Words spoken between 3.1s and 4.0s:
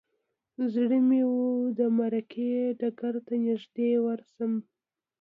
ته نږدې